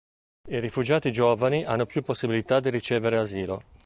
[0.49, 3.61] I rifugiati giovani hanno più possibilità di ricevere asilo.